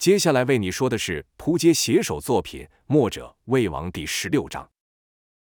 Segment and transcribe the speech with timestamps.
[0.00, 4.70] 接下来为你说的是扑街写手作品《墨者魏王》第十六章。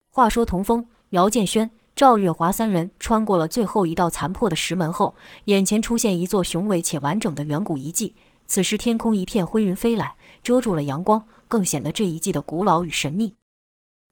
[0.08, 8.14] 话说童风、姚建轩、赵月华三人穿过了最后一道残破的石门后，眼前出现一座雄伟且完整的远古遗迹。
[8.46, 10.14] 此时天空一片灰云飞来，
[10.44, 13.34] 遮住了阳光，更显得这遗迹的古老与神秘。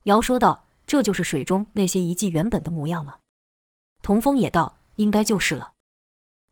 [0.02, 3.18] 姚说道：“这就是水中那些遗迹原本的模样吗？”
[4.02, 5.74] 童风也道：“应该就是了。”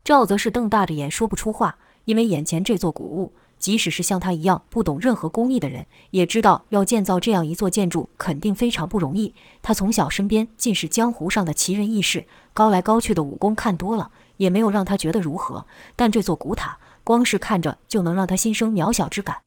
[0.05, 3.33] 赵则是瞪大着眼说不出话，因为眼前这座古物。
[3.63, 9.33] 即使是像他一样不懂任何工艺的人，也知道要建造这样一座建筑肯定非常不容易。
[9.61, 15.65] 他从小身边尽是江湖上的奇人异士，高来高去的武功看多了，也没有让他觉得如何。
[15.95, 19.37] 但这座古塔，光是看着就能让他心生渺小之感。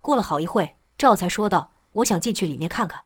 [0.00, 3.02] 过了好一会，赵才说道：“我想进去里面看看。”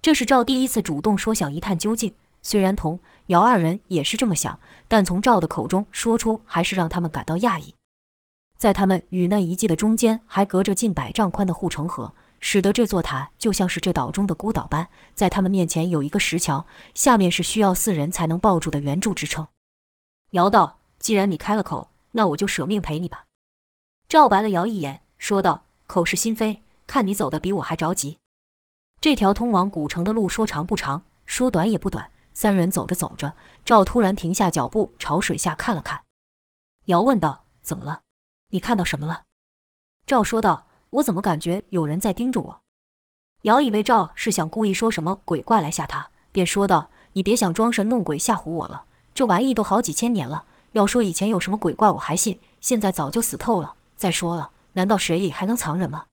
[0.00, 2.14] 这是赵第一次主动说想一探究竟。
[2.42, 7.74] 虽然童姚二人也是这么想，但从赵的口中说出，还是让他们感到讶异。
[8.58, 14.88] 在他们与那遗迹的中间，还隔着近百丈宽的护城河，使得这座塔就像是这岛中的孤岛般。
[15.14, 19.46] 在他们面前有一个石桥，下面是需要四人才能抱住的圆柱支撑。
[20.32, 23.26] 姚道：“既然你开了口，那我就舍命陪你吧。”
[24.08, 28.18] 赵白了姚一眼，说道：“口是心非，看你走得比我还着急。”
[29.00, 32.10] 这条通往古城的路说长不长，说短也不短。
[32.34, 36.02] 三人走着走着，赵突然停下脚步，朝水下看了看。
[36.86, 38.00] 姚问道：“怎么了？”
[38.50, 39.24] 你看到什么了？
[40.06, 42.60] 赵说道：“我怎么感觉有人在盯着我？”
[43.42, 50.46] 姚以为赵是想故意说什么鬼怪来吓他，便说道：“你别想装神弄鬼吓唬我了，这玩意都好几千年了。
[50.72, 53.74] 要说以前有什么鬼怪，我还信，现在早就死透了。
[53.96, 56.06] 再说了，难道水里还能藏人吗？”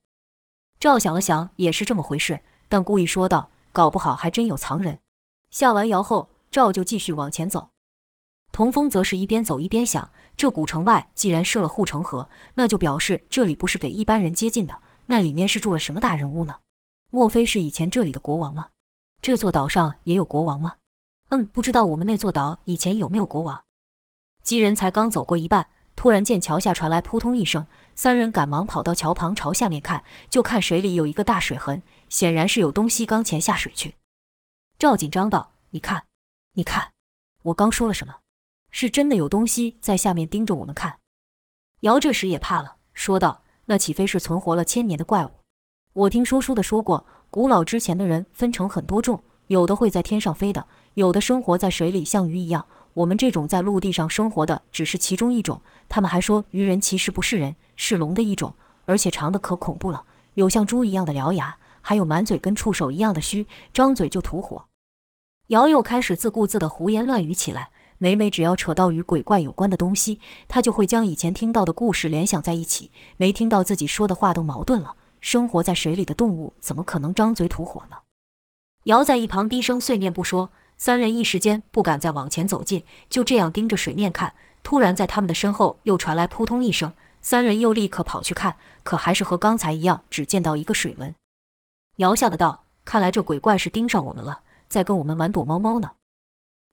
[0.78, 4.98] 赵想了想，也是这么回事，但故意说道：“搞不好还真有藏人。”
[5.50, 7.70] 吓完姚后，赵就继续往前走。
[8.52, 14.82] 童风则是一边走一边想：这古城外既然设了护城河，那就表示这里不是给一般人接近的。
[15.06, 16.58] 那里面是住了什么大人物呢？
[17.10, 18.68] 莫非是以前这里的国王吗？
[19.22, 20.74] 这座岛上也有国王吗？
[21.30, 23.64] 嗯，不知道我们那座岛以前有没有国王。
[24.42, 33.94] 几人才刚走过一半，突然见桥下传来扑通一声，三人赶忙跑到桥旁朝下面看，就看水里有一个大水痕，显然是有东西刚潜下水去。
[34.78, 36.04] 赵紧张道：“你看，
[36.52, 36.92] 你看，
[37.44, 38.16] 我刚说了什么？”
[38.78, 40.98] 是真的有东西在下面盯着我们看。
[41.80, 45.30] 姚这时也怕了，说道：“那岂非是存活了千年的怪物？
[45.94, 52.66] 我听说书的说过，古老之前的人分成很多种，有的会在天上飞的，有的生活在水里，像鱼一样。
[52.92, 55.62] 我们这种在陆地上生活的只是其中一种。
[55.88, 58.52] 他们还说，鱼人其实不是人，是龙的一种，
[58.84, 60.04] 而且长得可恐怖了，
[60.34, 64.66] 有像猪一样的獠牙，还有满嘴跟触手一样的须，张嘴就吐火。”
[65.48, 67.70] 姚又开始自顾自地胡言乱语起来。
[67.98, 72.90] 每每只要扯到与鬼怪有关的东西，他就会将以前听到的故事联想在一起。
[73.16, 74.96] 没听到自己说的话都矛盾了。
[75.20, 77.96] 生活在水里的动物怎么可能张嘴吐火呢？
[78.84, 84.34] 瑶在一旁低声碎念不说，三人一时间不敢再往前走近，就这样盯着水面看。
[84.62, 91.14] 突然，在他们的身后又传来扑通一声，三人又立刻跑去看，可还是和刚才一样，只见到一个水纹。
[91.96, 95.92] 瑶吓得道：“看来这鬼怪是盯上我们了，在跟我们玩躲猫猫呢。”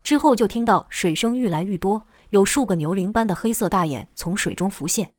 [0.04, 5.14] 之后就听到水声愈来愈多，有数个牛铃般的黑色大眼从水中浮现。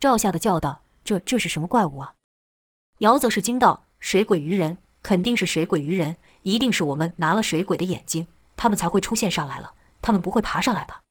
[0.00, 2.14] 赵吓得叫道：“这这是什么怪物啊？”
[2.98, 8.26] 姚则是惊道：“水鬼鱼人，肯定是水鬼鱼人，一定是我们拿了水鬼的眼睛，
[8.56, 9.74] 他们才会出现上来了。
[10.02, 11.02] 他们不会爬上来吧？”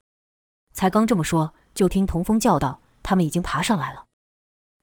[0.74, 4.06] 才刚这么说，就听童风叫道：“他们已经爬上来了。”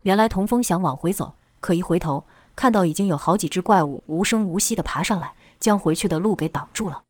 [0.04, 7.02] 原来童风想往回走，可一回头，看到已经有好几只怪物无声无息地爬上来，将回去的路给挡住了。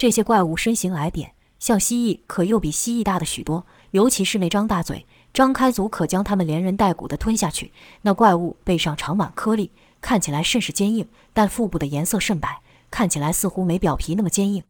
[0.00, 3.66] 这些怪物身形矮扁，像蜥蜴，可又比蜥蜴大的许多。
[3.90, 7.70] 尤其是那张大嘴，张开足可将它们连人带骨的吞下去。
[8.00, 14.64] 那怪物背上长满颗粒，看起来甚是坚硬，但腹部的颜色甚白，看起来似乎没表皮那么坚硬。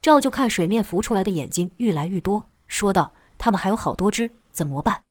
[0.00, 5.02] 赵就看水面浮出来的眼睛愈来愈多，说道：“他们还有好多只，怎么办？”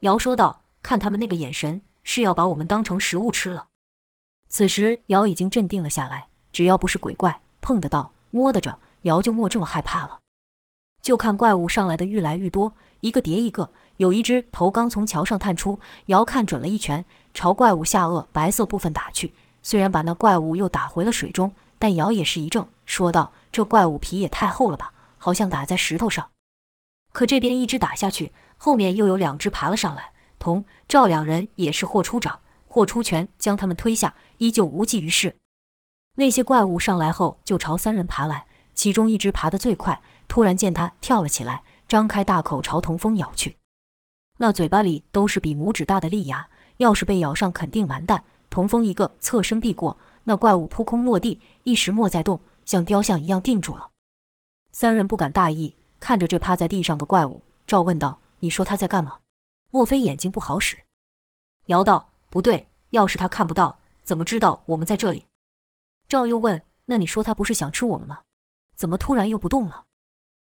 [0.00, 3.66] 姚说道：“看他们那个眼神，是要把我们当成食物吃了。”
[4.48, 8.14] 此时姚已经镇定了下来，只要不是鬼怪，碰得到。
[8.32, 10.18] 摸得着，姚就莫这么害怕了。
[11.00, 13.70] 就看怪物上来的愈来愈多，一个叠一个。
[13.98, 19.32] 有一只头刚从桥上探出，姚看准了一拳，朝怪物下颚白色部分打去。
[19.62, 26.30] 虽然把那怪物又打回了水中，但姚也是一怔，说道：“这怪物皮也太厚了吧，好像打在石头上。”
[27.12, 30.12] 可这边一只打下去，后面又有两只爬了上来。
[30.38, 35.36] 童赵两人也是豁出掌，豁出拳，将他们推下，依旧无济于事。
[36.14, 38.46] 那些怪物上来后，就朝三人爬来。
[38.74, 43.56] 其中一只爬得最快，突然见他跳了起来，张开大口朝童风咬去。
[44.38, 46.48] 那嘴巴里都是比拇指大的利牙，
[46.78, 48.24] 要是被咬上，肯定完蛋。
[48.48, 53.90] 童风一个侧身避过，那怪物扑空落地，一时没再动，像雕像一样定住了。
[54.72, 59.18] 三人不敢大意，看着这趴在地上的怪物，赵问道：“你说他在干嘛？
[59.70, 60.78] 莫非眼睛不好使？”
[61.66, 65.26] 姚道：“不对，要是他看不到，怎么知道我们在这里？”
[66.12, 68.18] 赵又问：“那你说他不是想吃我们吗？
[68.76, 69.84] 怎么突然又不动了？”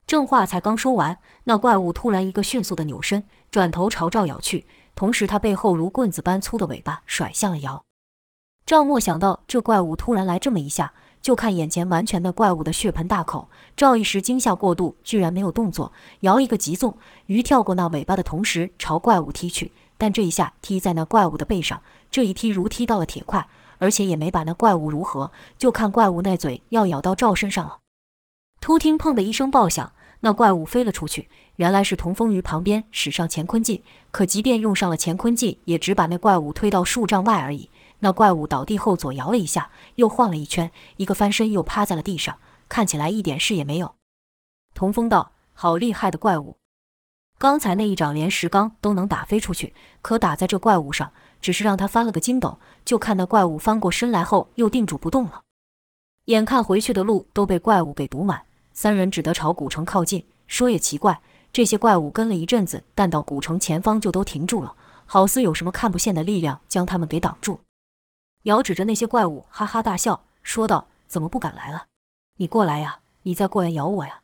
[0.08, 7.84] 正话才刚说完，那怪物突然一个迅速的扭身，转头朝赵咬去，同时他背后如棍子般粗的尾巴甩向了姚。
[8.64, 10.94] 赵默想到这怪物突然来这么一下。
[11.20, 15.92] 就看眼前完全的怪物的血盆大口，赵一时惊吓过度，居然没有动作。
[16.20, 16.96] 姚一个急纵，
[17.26, 23.46] 鱼跳过那尾巴的同时朝怪物踢去，但这一下踢在那怪物的背上，这一踢如踢到了铁块，
[23.82, 25.32] 而且也没把那怪物如何。
[25.58, 27.80] 就看怪物那嘴要咬到赵身上了，
[28.60, 31.28] 突听砰的一声爆响，那怪物飞了出去。
[31.56, 33.82] 原来是童风于旁边使上乾坤劲，
[34.12, 37.68] 可即便用上了乾坤劲，也只把那怪物推到数丈外而已。
[37.98, 42.38] 那怪物倒地后左摇了一下，又晃了一圈，一个翻身又趴在了地上，
[42.68, 43.96] 看起来一点事也没有。
[44.74, 46.56] 童风道：“好厉害的怪物！
[47.38, 52.58] 刚才那一掌连石刚都能打飞出去，可打在这怪物上，只是让他翻了个筋斗。
[52.86, 55.42] 就看那怪物翻过身来后又定住不动了。
[56.26, 58.42] 眼看回去的路都被怪物给堵满，
[58.72, 60.24] 三人只得朝古城靠近。
[60.46, 61.20] 说也奇怪，
[61.52, 64.74] 这些怪物跟了一阵子，但到古城前方就都停住了，
[65.04, 67.60] 好似有什么看不见的力量将他们给挡住。”
[68.44, 71.86] 姚指着那些怪物，哈哈大笑，说道：“怎么不敢来了？
[72.38, 73.00] 你过来呀！
[73.24, 74.20] 你再过来咬我呀！”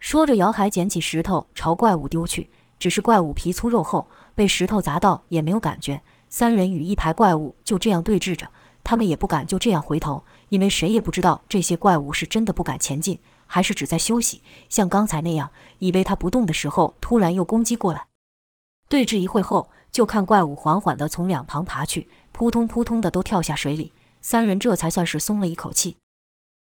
[0.00, 2.50] 说着，姚还捡起石头朝怪物丢去。
[2.78, 6.02] 只是怪物皮粗肉厚，被石头砸到也没有感觉。
[6.28, 8.48] 三人与一排怪物就这样对峙着，
[8.82, 14.42] 他们也不敢就这样回头，因为谁也不知道这些怪物是真的不敢前进，还是只在休息。
[14.68, 18.06] 像刚才那样，以为他不动的时候，突然又攻击过来。
[18.88, 22.08] 对峙一会后，就看怪物缓缓地从两旁爬去。
[22.32, 25.96] 扑通扑通的都跳下水里，三人这才算是松了一口气。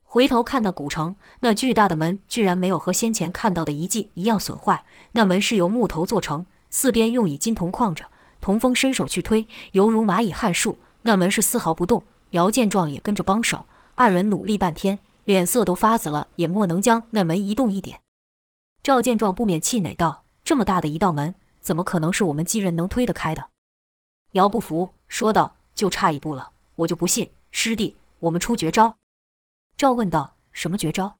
[0.04, 4.84] 回头看那古城，那巨大的门居然没有和先前看到的遗迹一样损坏。
[5.14, 8.06] 那门是由木头做成，四边用以金铜框着。
[8.44, 12.04] 童风伸手去推，犹如蚂蚁撼树，那门是丝毫不动。
[12.32, 18.02] 姚见状也跟着帮手，二人努力半天，脸色都发紫了，也莫能将那门移动一点。
[18.84, 23.46] 赵见状不免气馁道：“这么大的一道门，怎么可能是我们几人能推得开的？”
[24.34, 24.94] 姚不服。
[25.08, 28.98] 说道：“就差一步了，我就不信，师弟，我们出绝招。”
[29.78, 31.16] 赵问道：“什么绝招？”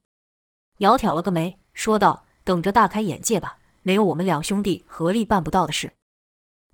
[0.80, 5.94] 姚挑了个眉，说道：“等着大开眼界吧，没有我们两兄弟合力办不到的事。”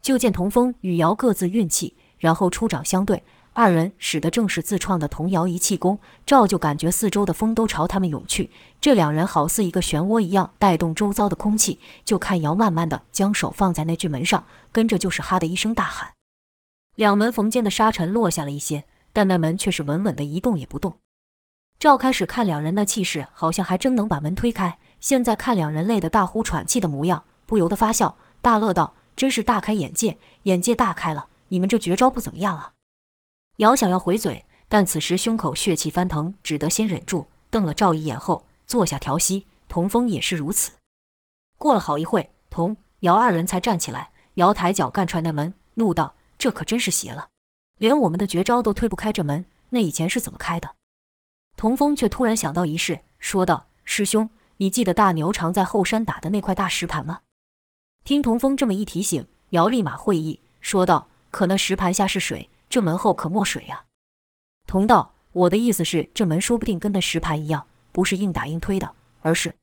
[0.02, 5.99] 就见童风与姚各自运气，然后出掌相对，二人使的正是自创的童谣一气功。
[6.25, 8.50] 赵就感觉四周的风都朝他们涌去，
[8.81, 11.79] 这两人好似一个漩涡一样带动周遭的空气。
[12.05, 16.12] 就看姚慢慢的将手放在那巨门上，跟着就是哈的一声大喊。
[16.97, 20.97] 两门缝间的沙尘落下了一些，但那门却是稳稳的一动也不动。
[21.79, 24.79] 赵开始看两人那气势，好像还真能把门推开。
[25.00, 31.28] 现在看两人累得大呼喘气的模样，不由得发笑，大乐道：“真是大开眼界，眼界大开了！
[31.49, 32.72] 你们这绝招不怎么样啊？”
[33.61, 39.46] 姚想要回嘴，但此时胸口血气翻腾，只得先忍住，瞪了赵一眼后坐下调息。
[39.69, 40.72] 童风也是如此。
[41.58, 44.11] 过了好一会，童姚二人才站起来。
[44.37, 46.14] 姚抬脚干踹那门，怒道。
[46.38, 47.28] 这可真是邪了，
[47.76, 50.76] 连我们的绝招都推不开这门，那以前是怎么开的？
[51.59, 57.21] 童风却突然想到一事，说道：“师兄，你记得大牛常在后山打的那块大石盘吗？”
[58.04, 63.85] 听童风这么一提醒，姚立马会意，说道：“可那石盘下是水，这门后可没水呀。”
[64.66, 69.54] 童道：“我的意思是，这门说不定跟那石盘一样，不是硬打硬推的，而是……”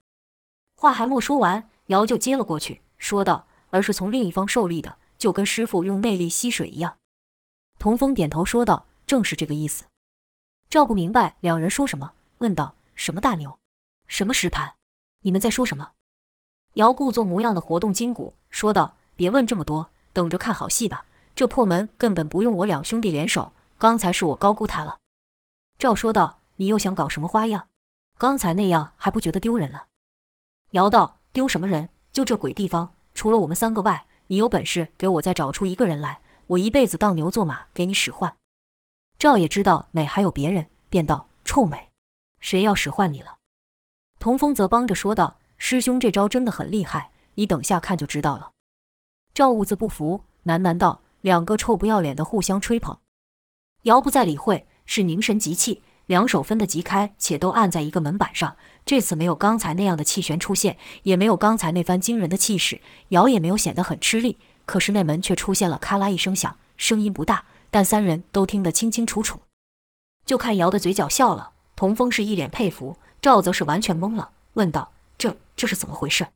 [0.78, 6.96] 话还没说完，姚就接了过去，说道：“而是从另一方受力的。”就跟师傅用内力吸水一样，
[7.80, 9.86] 童风点头说道：“正是这个意思。”
[10.70, 13.58] 赵不明白两人说什么，问道：“什么大牛？
[14.08, 14.76] 什么石盘？
[15.24, 15.94] 你们在说什么？”
[16.78, 21.06] 姚故作模样的活动筋骨，说道：“别问这么多，等着看好戏吧。
[21.36, 25.00] 这破门根本不用我两兄弟联手，刚才是我高估他了。”
[25.80, 27.68] 赵说道：“你又想搞什么花样？
[28.20, 29.88] 刚才那样还不觉得丢人了？”
[30.74, 31.90] 姚道：“丢什么人？
[32.14, 38.36] 就这鬼地方，除了我们三个外。”你有本事给我再找出一个人来，我一辈子当牛做马给你使唤。
[39.18, 41.90] 赵也知道美还有别人，便道：“臭美，
[42.42, 43.38] 谁要使唤你了？”
[44.20, 48.52] 童风则帮着说道：“师兄这招真的很厉害，你等下看就知道了。”
[49.34, 52.98] 赵兀子不服，喃喃道：“两个臭不要脸的互相吹捧。”
[53.84, 58.58] 姚不再理会，是凝神集气，两手分得极开，且都按在一个门板上。
[58.86, 64.38] 这次没有刚才那样的气旋出现，也没有刚才那番惊人的气势，姚也没有显得很吃力。
[64.66, 69.40] 可是那门却出现了咔啦一声响，声音不大，但三人都听得清清楚楚。
[70.26, 74.92] 就看姚的嘴角笑了，童风是一脸佩服，赵则是完全懵了，问道
[75.58, 76.28] ：“这是怎么回事？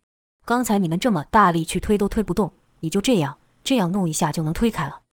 [0.44, 5.04] 刚才你们这么大力去推都推不动，你就这样这样弄一下就能推开了？”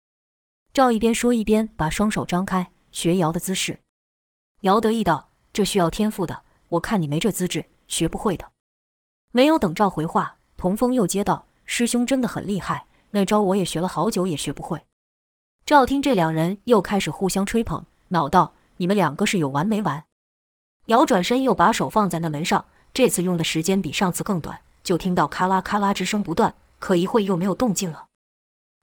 [0.74, 3.78] 赵一边说一边把双手张开，学姚的姿势。
[4.62, 8.50] 姚得意道：“这需要天赋的，我看你没这资质，学不会的。”
[9.30, 14.82] 没有等赵回话，童风又接道：“师兄真的很厉害，那招我也学了好久也学不会。”
[15.66, 18.54] 赵听这两人又开始互相吹捧，恼道。
[18.78, 20.04] 你们两个是有完没完？
[20.86, 22.64] 姚转身又把手放在那门上，
[22.98, 28.06] 这次用的时间比上次更短，就听到咔啦咔啦之声不断，可一会又没有动静了。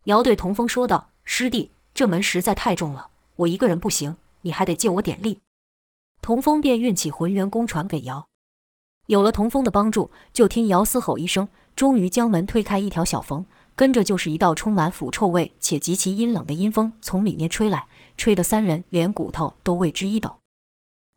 [0.06, 5.42] 姚对童风说道：“师弟，这门实在太重了，我一个人不行，你还得借我点力。”
[6.24, 8.26] 童风便运起浑元功传给姚，
[9.08, 13.46] 有了童风的帮助，就听姚嘶吼一声，终于将门推开一条小缝，
[13.76, 17.86] 跟着就是一道充满腐臭味且极其阴冷的阴风从里面吹来。
[18.16, 20.38] 吹得三人连骨头都为之一抖，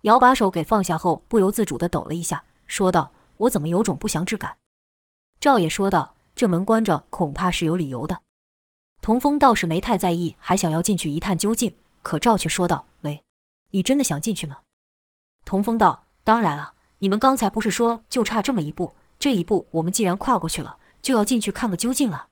[0.01, 4.59] 姚把手给放下后，不由自主地抖了一下，说道：“我怎么有种不祥之感？”
[5.41, 8.23] 赵也说道：“这门关着，恐怕是有理由的。”
[9.03, 11.75] 童风倒是没太在意，还想要进去一探究竟。
[12.03, 13.25] 可赵却说道：“喂，
[13.71, 14.61] 你真的想进去吗？”
[15.45, 18.95] 童风道：“当然啊，你们刚才不是说就差这么一步？
[19.19, 22.29] 这一步我们既然跨过去了，就要进去看个究竟了。”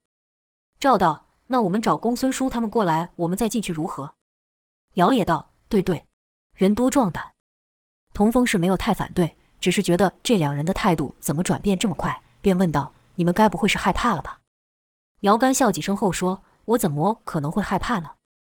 [0.79, 4.15] 赵道：“那我们找公孙叔他们过来，我们再进去如何？”
[4.95, 6.07] 姚也道：“对对，
[6.55, 7.33] 人多壮胆。”
[8.13, 14.41] 童风是没有太反对，只是觉得这两人的态度怎么转变这么快，便问道：“你们该不会是害怕了吧？”
[15.21, 18.13] 姚干笑几声后说：“我怎么可能会害怕呢？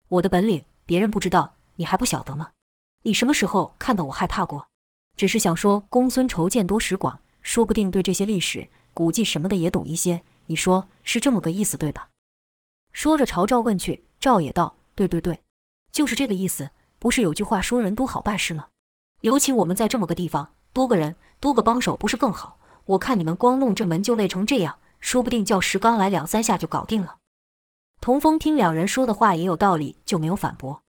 [0.09, 2.51] 我的本领别人不知道，你还不晓得吗？
[3.03, 4.69] 你什么时候看到我害怕过？
[5.17, 10.23] 只是想说，公孙仇见多识广，说不定对这些历史古迹什么的也懂一些。
[10.47, 12.09] 你说是这么个意思对吧？”
[12.93, 15.41] 说着朝赵问去，赵也道：“对对对。”
[15.93, 18.69] 就是这个意思，不是有句话说人多好办事吗？
[19.21, 22.59] 尤其我们在这么个地方，多个人多个帮手不是更好？
[22.85, 27.17] 我看你们光弄这门就累成这样，说不定叫石刚来两三下就搞定了。
[27.99, 30.83] 童风听两人说的话也有道理，就没有反驳。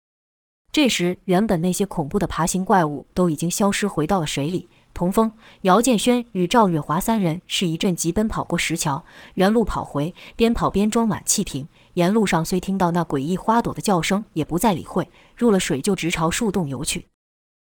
[0.74, 4.67] 这时，原本那些恐怖的爬行怪物都已经消失，回到了水里。
[4.94, 11.65] 童风、姚建轩与赵月华三人是一阵急奔跑过石桥，原路跑回，边跑边装满气瓶。
[11.94, 15.10] 沿路上虽听到那诡异花朵的叫声，也不再理会。
[15.38, 17.08] 入了水就直朝树洞游去，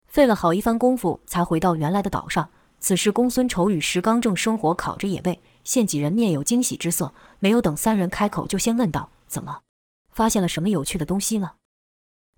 [0.08, 2.50] 费了好一番功夫才回到原来的岛上。
[2.80, 9.60] 此时公孙仇与石刚正生火烤着野味，见几人面有惊喜之色，没有等三人开口，就先问道：“怎么，
[10.12, 11.54] 发现了什么有趣的东西了？”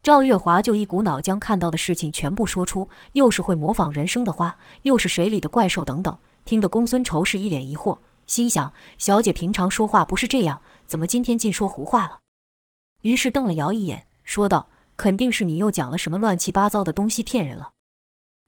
[0.03, 10.63] 赵月华就一股脑将看到的事情全部说出，又是会模仿人声的花，又是水里的怪兽等等，听得公孙仇是一脸疑惑，心想：小姐平常说话不是这样。
[10.87, 12.21] 怎么今天竟说胡话了？
[13.03, 14.71] 于是瞪了姚一眼，说道
[15.01, 17.71] ：“肯定是你又讲了什么乱七八糟的东西骗人了。”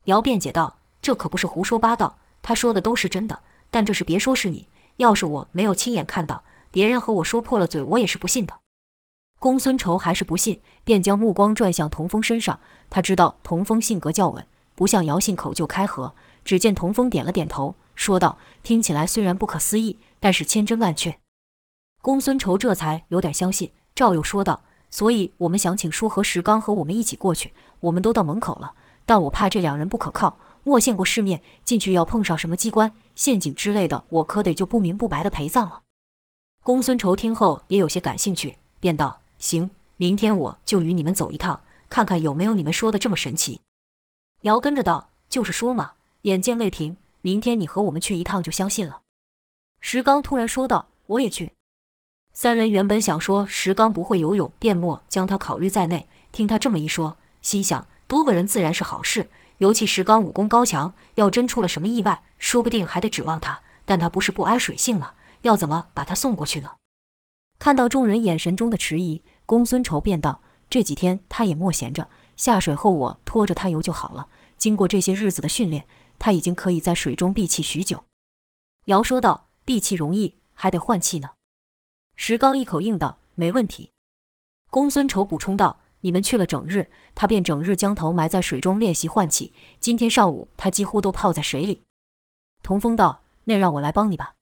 [0.05, 3.41] 姚辩解道：“这可不是胡说八道，他说的都是真的。
[3.71, 4.69] 但这事别说是你，
[4.99, 8.53] 要是我没有亲眼看到，别人和我说破了嘴，我也是不信的。”
[9.41, 12.61] 公孙仇还是不信，便将目光转向童风身上。
[12.91, 16.15] 他知道童风性格较稳，不像姚信口就开河。
[16.45, 21.19] 只见童风点了点头，说道：“听起来虽然不可思议，但是千真万确。”
[22.03, 27.53] 公孙仇这才有点相信，赵又说道：“所以我们想请叔和石刚和我们一起过去。
[27.81, 35.81] 我们都到门口了，但我怕这两人不可靠，没见过世面，进去要碰上什么机关、陷阱之类的，我可得就不明不白的陪葬了。”
[36.63, 43.61] 公孙仇听后也有些感兴趣，便道：“行，明天我就与你们走一趟，看看有没有你们说的这么神奇。”
[44.43, 49.01] 姚跟着道：“就是说嘛，眼见未停，明天你和我们去一趟就相信了。”
[49.81, 51.53] 石刚突然说道：“我也去。”
[52.33, 56.09] 三人原本想说石刚不会游泳，便莫将他考虑在内。
[56.33, 63.61] 听他这么一说，心想多个人自然是好事，尤其石刚武功高强，要真出了什么意外，说不定还得指望他。
[63.85, 65.15] 但他不是不挨水性了？
[65.43, 66.71] 要怎么把他送过去呢？
[67.59, 74.29] 看到众人眼神中的迟疑，公孙仇便道：“这几天他也莫闲着，下水后我拖着他游就好了。
[74.57, 75.85] 经过这些日子的训练，
[76.19, 78.05] 他已经可以在水中闭气许久。”
[78.87, 81.31] 姚说道：“闭气容易，还得换气呢。”
[82.25, 83.91] 石刚一口应道：“没问题。”
[84.71, 89.53] 公孙丑补充道：“你们去了整日，他便整日将头埋在水中练习换气。
[89.81, 91.83] 今天上午，他几乎都泡在水里。”
[92.63, 94.35] 童风道：“那让我来帮你吧。”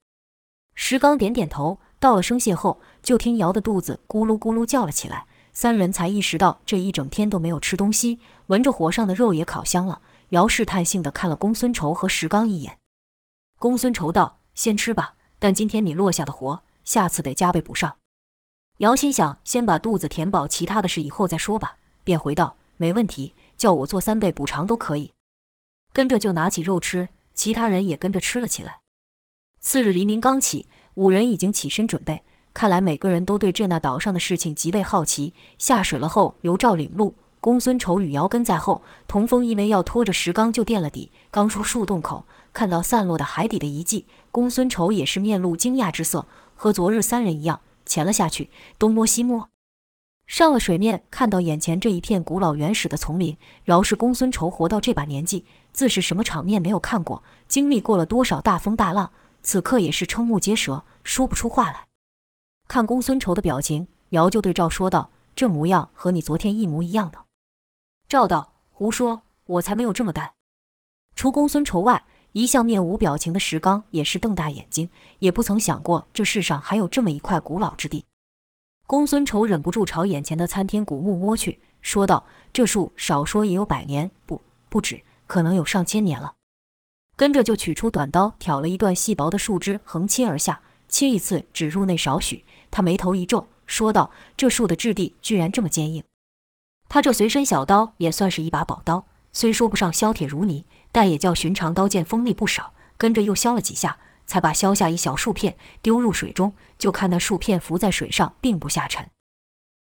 [0.76, 5.24] 石刚点点头，道了声谢后，就听姚的肚子咕噜咕噜叫了起来。
[5.54, 10.02] 三人才意识到这一整天都没有吃东西，闻着火上的肉也烤香了。
[10.28, 12.76] 姚试探性地看了公孙仇和石刚一眼。
[13.58, 17.96] 公孙仇道：“先吃吧，但今天你落下的活，下次得加倍补上。”
[18.78, 21.76] 姚心想：先把肚子填饱，其他的事以后再说吧。
[22.02, 25.12] 便回道：“没问题，叫我做三倍补偿都可以。”
[25.92, 28.80] 跟着就拿起肉吃，其他人也跟着吃了起来。
[29.60, 32.22] 次日黎明刚起，五人已经起身准备。
[32.54, 35.34] 看来每个人都对这那岛上的事情极为好奇。
[35.58, 38.82] 下水了后，由赵领路，公孙丑与姚跟在后。
[39.06, 41.12] 童风因为要拖着石缸，就垫了底。
[41.30, 46.26] 刚出树洞口，看到散落的海底的遗迹，公孙丑也是面露惊讶之色，
[46.60, 49.48] 和昨日三人一样，潜了下去，东摸西摸。
[50.26, 59.10] 上了水面，看到眼前这一片古老原始的丛林，饶是公孙仇活到这把年纪，自是什么场面没有看过，经历过了多少大风大浪，
[59.42, 61.86] 此刻也是瞠目结舌，说不出话来。
[62.68, 67.20] 看公孙仇的表情，姚就对赵说道：“这模样和你昨天一模一样的。”
[68.06, 70.34] 赵道：“胡说，我才没有这么呆。”
[71.16, 78.04] 除公孙仇外，一向面无表情的石刚也是瞪大眼睛，也不曾想过这世上还有这么一块古老之地。
[78.86, 86.34] 公孙仇忍不住朝眼前的参天古木摸去，说道：“这树少说也有百年，不，不止，可能有上千年了。”
[87.16, 92.44] 跟着就取出短刀，挑了一段细薄的树枝，横切而下，切一次只入内少许。
[92.70, 96.02] 他眉头一皱，说道：“这树的质地居然这么坚硬。
[96.88, 102.72] 他这随身小刀也算是一把宝刀，虽说不上削铁如泥，但也较寻常刀剑锋利不少。
[102.96, 106.52] 跟着又削了几下，才把削下一小树片丢入水中。
[106.78, 109.08] 就看那树片浮在水上，并不下沉。”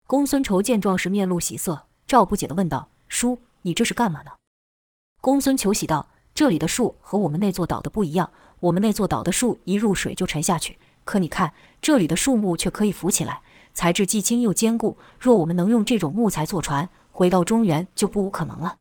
[0.07, 4.31] 公孙仇见状时面露喜色，赵不解地问道：“叔，你这是干嘛呢？”
[5.21, 13.41] 公孙求喜道：“这里的树和我们那座岛的不一样，我们那座岛的树一入水就沉下去。”可你看，这里的树木却可以浮起来，
[13.73, 14.97] 材质既轻又坚固。
[15.19, 18.77] 若我们能用这种木材做船，回到中原就不无可能了。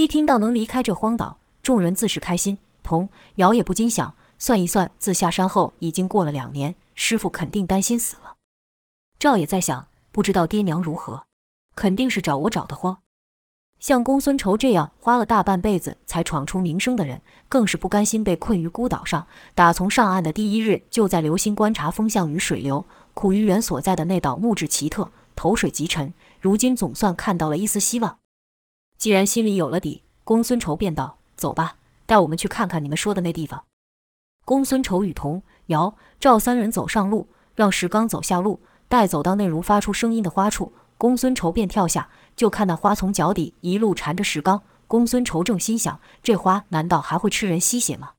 [0.00, 2.56] 一听到能离开这荒岛，众人自是开心。
[2.82, 8.36] 童瑶也不禁想，算一算，自下山后已经过了两年，师傅肯定担心死了。
[9.18, 11.24] 赵也在想，不知道爹娘如何，
[11.76, 12.96] 肯定是找我找得慌。
[13.78, 19.26] 像公孙仇这样花了大半辈子才闯出名声的人，更是不甘心被困于孤岛上。
[19.54, 22.86] 打从上岸的第一日，就在留心观察风向与水流。
[23.12, 26.14] 苦于原所在的那岛木质奇特，投水极沉。
[26.40, 28.19] 如今总算看到了一丝希望。
[29.00, 33.64] 既然心里有了底，公孙仇便道：“走吧，带我们去看看你们说的那地方。”
[34.44, 40.74] 公孙仇与童谣赵三人走上路，让石刚走下路，待走到那如发出声音的花处。
[40.98, 44.60] 公孙仇便跳下，就看那花从脚底一路缠着石刚。
[44.86, 48.10] 公孙仇正心想：这花难道还会吃人吸血吗？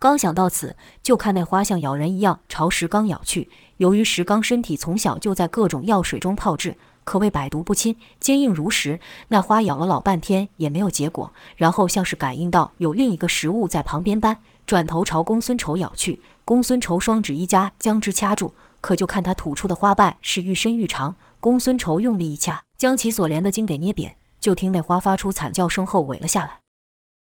[0.00, 3.48] 刚想到此，就看那花像咬人一样朝石刚咬去。
[3.76, 9.00] 由于石刚身体从小就在各种药水中泡制，可谓百毒不侵，坚硬如石。
[9.28, 16.20] 那花咬了老半天也没有结果，然后像是感应到有另一个食物在旁边般，转头朝公孙仇咬去。
[16.44, 18.54] 公孙仇双指一夹，将之掐住。
[18.80, 21.14] 可就看他吐出的花瓣是愈伸愈长。
[21.38, 26.58] 公孙仇用力一掐，将其所连的筋给捏扁，就听那花发出惨叫声后萎了下来。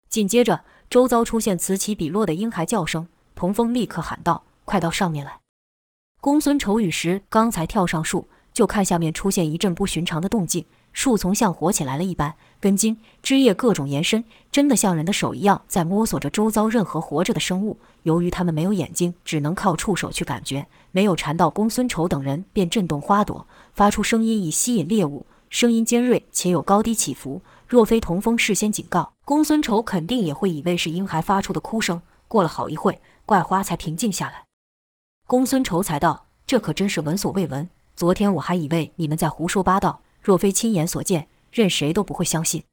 [0.09, 3.07] 紧接着，周遭出现此起彼落的婴孩叫声。
[3.35, 5.39] 童风立刻喊道：“快到上面来！”
[6.21, 17.77] 公孙仇与石刚才跳上树，就看下面出现一阵不寻常的动静，树丛像活起来了一般，根茎、枝叶各种延伸，真的像人的手一样在摸索着周遭任何活着的生物。
[18.03, 23.47] 由于他们没有眼睛，只能靠触手去感觉，没有缠到公孙仇等人，便震动花朵。
[23.73, 27.41] 发出声音以吸引猎物，声音尖锐且有高低起伏。
[27.67, 32.01] 若非童风事先警告，公孙仇肯定也会以为是婴孩发出的哭声。
[32.27, 34.43] 过了好一会，怪花才平静下来。
[35.25, 37.69] 公孙仇才道：“这可真是闻所未闻。
[38.01, 42.63] 昨天我还以为你们在胡说八道，若非亲眼所见，任谁都不会相信。”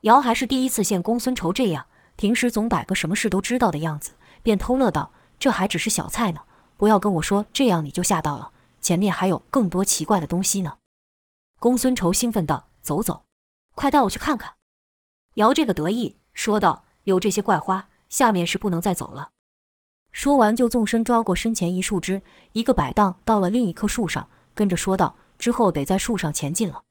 [0.00, 1.84] 姚还是第一次见公孙仇这样，
[2.16, 6.40] 平时总摆个什么事都知道的样子，便偷乐道：“这还只是小菜呢，
[6.78, 10.78] 不要跟我说这样你就吓到了。”前面还有更多奇怪的东西呢，
[11.60, 13.24] 公孙仇兴奋道：“走走，
[13.74, 14.54] 快带我去看看。”
[15.36, 19.32] 姚这个得意说道：“有这些怪花，下面是不能再走了。”
[20.12, 26.82] 说完就纵身抓过身前一树枝，一个摆荡到了另一棵树上，跟着说道：“之后得在树上前进了。”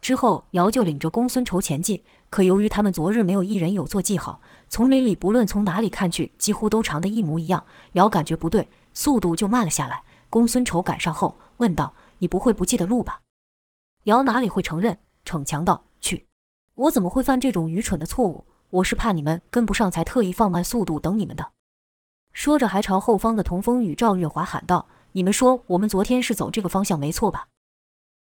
[0.00, 7.64] 之后姚就领着公孙仇前进，可由于他们昨日没有一人有做记号，丛林里不论从哪里看去，几乎都长得一模一样。
[7.92, 10.02] 姚感觉不对，速度就慢了下来。
[10.30, 13.20] 公孙仇赶上后问道：“你不会不记得路吧？”
[14.04, 16.26] 姚哪里会承认，逞强道：“去，
[16.74, 18.44] 我怎么会犯这种愚蠢的错误？
[18.70, 21.52] 我是怕你们跟不上，才特意放慢速度等你们的。”
[22.34, 27.48] 说着还朝后方的童风与赵月华喊道：“你们说我们昨天是走这个方向没错吧？”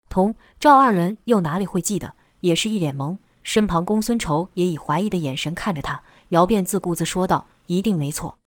[0.09, 2.15] 童、赵二人又哪里会记得？
[2.41, 3.19] 也是一脸懵。
[3.43, 8.39] 身旁公孙仇也以怀疑的眼神看着他，姚便自顾自说道：“一定没错。”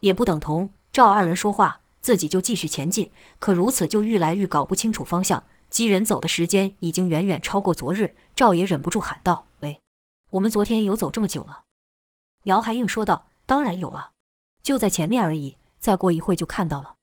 [0.00, 3.10] 也不等童、赵二人说话，自己就继续前进。
[3.38, 5.44] 可如此就愈来愈搞不清楚方向。
[5.68, 9.80] 几人走的时间已经远远超过昨日，赵也忍不住喊道：“喂，
[10.30, 11.64] 我们昨天有走这么久了？”
[12.44, 14.12] 姚还硬说道：“当然有啊，
[14.62, 16.93] 就在前面而已，再过一会就看到了。”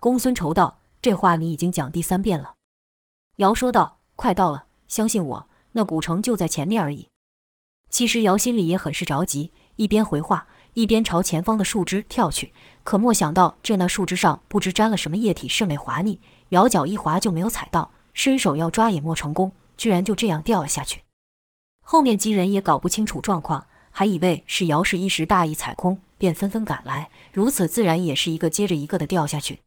[0.00, 2.54] 公孙仇道：“这话你已经讲第三遍了。”
[3.36, 7.08] 姚说道：“快到了，相信我，那古城就在前面而已。”
[7.90, 12.52] 其实姚心里也很是着急，一边回话，一边朝前方的树枝跳去。
[12.84, 16.20] 可没想到，这那树枝上不知沾了什么液体，甚为滑腻。
[16.50, 21.02] 姚脚一滑就没有踩到，伸手要抓也莫成功，居然就这样掉了下去。
[21.82, 27.10] 后面几人也搞不清楚状况，还以为是姚氏一时大意踩空，便纷纷赶来。
[27.32, 29.60] 如此自然也是一个接着一个的掉下去。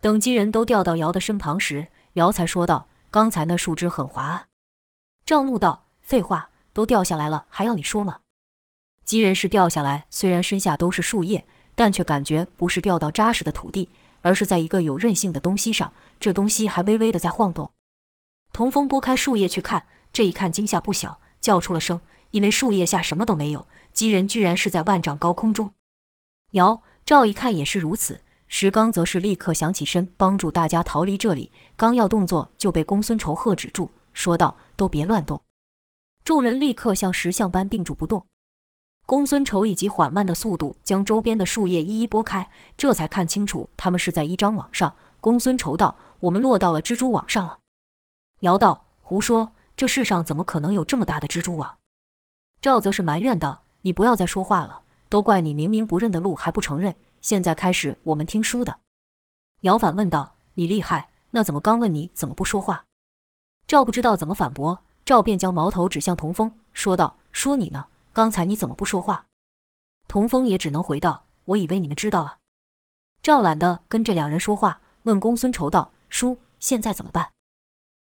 [0.00, 4.46] 等几人都掉到姚的身旁时，姚才说道：“刚才那树枝很滑啊。”
[5.26, 8.20] 赵怒道：“废话，都掉下来了，还要你说吗？”
[9.04, 13.88] 几人是掉下来，虽然身下都是树叶，但却感觉不是掉到扎实的土地，
[14.22, 15.92] 而是在一个有韧性的东西上。
[16.18, 17.70] 这东西还微微的在晃动。
[18.52, 25.72] 童风拨开树叶去看，这一看惊吓不小，叫出了声，因为树叶下什么都没有，几人居然是在万丈高空中。
[26.52, 28.22] 姚、赵一看也是如此。
[28.48, 35.42] 石刚则是立刻想起身帮助大家逃离这里，刚要动作就被公孙仇喝止住，说道：“都别乱动。”
[36.24, 38.24] 众人立刻像石像般定住不动。
[39.04, 44.94] 公孙仇以极缓慢的速度将周边的树叶一一拨开，这才看清楚他们是在一张网上。
[45.20, 47.58] 公孙仇道：“我们落到了蜘蛛网上了。”
[48.40, 51.78] 姚道：“胡说，这世上怎么可能有这么大的蜘蛛网？”
[52.60, 58.78] 赵则是埋怨道：“你不要再说话了，都怪你明明不认得路还不承认。”现在开始，我们听书的。
[59.62, 62.84] 姚反问道：“你厉害，那怎么刚问你怎么不说话？”
[63.66, 69.26] 赵不知道怎么反驳，赵便将矛头指向童风，说道：“说你呢，刚才你怎么不说话？”
[70.06, 72.38] 童风也只能回道：“我以为你们知道啊。”
[73.20, 77.32] 赵懒得跟这两人说话，问公孙仇道：“叔，现在怎么办？”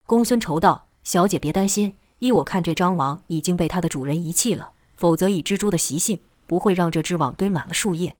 [0.07, 8.15] 公孙仇道：“小姐别担心，依我看，这张网已经被它的主人遗弃了，否则以蜘蛛的习性，不会让这只网堆满了树叶。”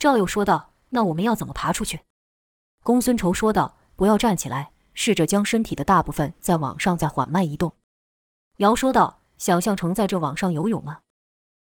[0.00, 2.00] 赵又说道：“那我们要怎么爬出去？”
[2.82, 7.74] 公孙仇说道：“不要站起来，试着将身体的大部分在网上再缓慢移动。”
[8.56, 11.00] 姚说道：“想象成在这网上游泳吗？”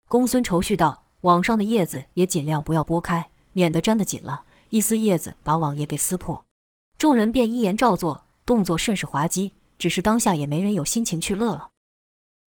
[0.10, 6.44] 公孙仇续道：“网上的叶子也尽量不要拨开，免得粘得紧了，一丝叶子把网也给撕破。”
[6.98, 11.70] 众人便依言照做，动作甚是滑稽，只是当下也没人有心情去乐了。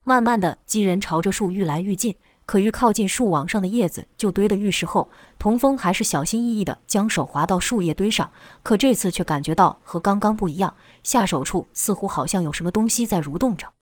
[0.05, 2.17] 慢慢的，几人朝着树愈来愈近。
[2.49, 8.33] 可愈靠近树网上的叶子就堆得愈实厚，童风还是小心翼翼地将手滑到树叶堆上，
[8.63, 13.75] 可这次却感觉到和刚刚不一样，下手处似乎好像有什么东西在蠕动着。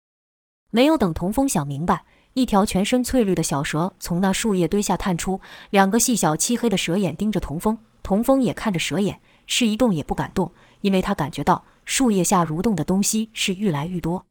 [0.73, 10.51] 没有等童风想明白，一条全身翠绿的小蛇从那树叶堆下探出，两个细小漆黑的蛇眼盯着童风，童风也看着蛇眼，是一动也不敢动，
[10.81, 14.27] 因为他感觉到树叶下蠕动的东西是愈来愈多。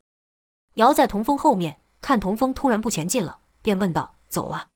[0.73, 4.14] 姚在童风后面，看童风突然不前进了，便问道。
[4.35, 4.67] 走啊，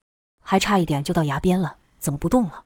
[0.41, 2.63] 还差一点就到崖边了，怎么不动了？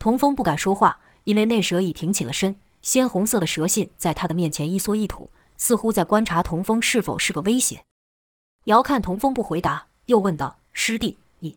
[0.00, 7.84] 童风不敢说话，因为那蛇已挺起了身，鲜红色的蛇信在他的面前一缩一吐，似乎在观察童风是否是个威胁。
[8.64, 11.56] 遥看童风不回答，又问道：“师弟，你？”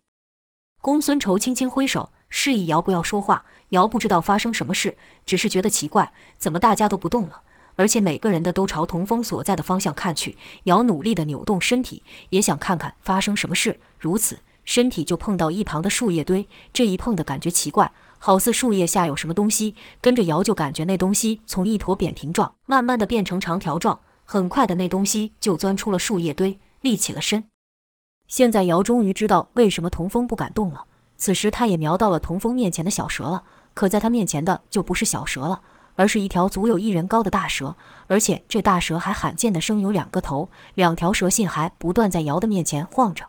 [0.81, 3.43] 公孙仇轻轻挥手，示意遥不要说话。
[3.69, 7.41] 遥不知道发生什么事，只是觉得奇怪，怎么大家都不动了，
[7.75, 10.37] 而且每个人的都朝童风所在的方向看去。
[10.63, 13.79] 瑶努力地扭动身体，也想看看发生什么事。
[13.97, 19.75] 如此，身体就碰到一旁的树叶堆，这一碰的感觉奇怪，好似树叶下有什么东西。
[19.99, 23.99] 跟着瑶，就感觉那东西从一坨扁平状，慢慢的变成长条状。
[24.25, 27.43] 很快的，那东西就钻出了树叶堆，立起了身。
[28.27, 30.85] 现在姚终于知道为什么童风不敢动了。
[31.17, 33.43] 此时，他也瞄到了童风面前的小蛇了。
[33.73, 35.61] 可在他面前的就不是小蛇了，
[35.95, 37.75] 而是一条足有一人高的大蛇，
[38.07, 43.25] 而且这大蛇还罕见的生有两个头，两条蛇信还不断在姚的面前晃着。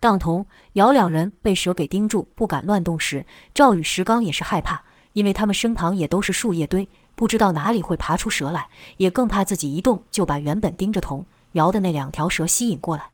[0.00, 13.10] 当童、姚两人被蛇给盯住，不敢乱动时，赵与石刚也是害怕，因为他们身旁也都是树叶堆，不知道哪里会爬出蛇来，也更怕自己一动就把原本盯着童、姚的那两条蛇吸引过来。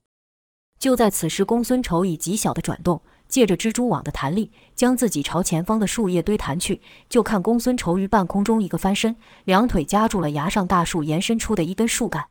[0.78, 6.80] 就在此时，公孙仇以极小的转动，借着蜘蛛网的弹力，将自己朝前方的树叶堆弹去。
[7.08, 9.14] 就看公孙仇于半空中一个翻身，
[9.44, 12.26] 两腿夹住了崖上大树延伸出的一根树干。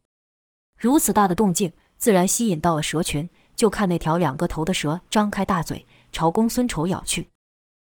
[0.78, 3.30] 如此大的动静，自然吸引到了蛇群。
[3.56, 7.28] 就看那条两个头的蛇张开大嘴朝公孙仇咬去。